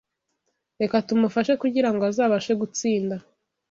Reka 0.81 0.95
tumufashe 1.07 1.53
kugirango 1.61 2.03
azabashe 2.11 2.51
gutsinda 2.61 3.15